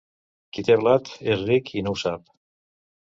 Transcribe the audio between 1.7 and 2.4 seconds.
i no ho sap.